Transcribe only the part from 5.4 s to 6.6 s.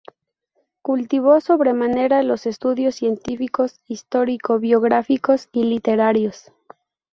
y literarios.